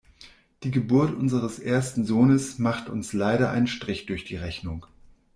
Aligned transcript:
Die 0.63 0.71
Geburt 0.71 1.13
unseres 1.15 1.59
ersten 1.59 2.05
Sohnes 2.05 2.57
macht 2.57 2.89
uns 2.89 3.13
leider 3.13 3.51
einen 3.51 3.67
Strich 3.67 4.07
durch 4.07 4.23
die 4.25 4.35
Rechnung. 4.35 4.87